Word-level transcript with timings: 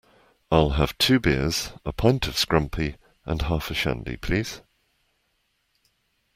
I'll 0.51 0.71
have 0.71 0.97
two 0.97 1.19
beers, 1.19 1.73
a 1.85 1.93
pint 1.93 2.25
of 2.27 2.33
scrumpy 2.35 2.95
and 3.23 3.39
half 3.43 3.69
a 3.69 3.75
shandy 3.75 4.17
please 4.17 4.61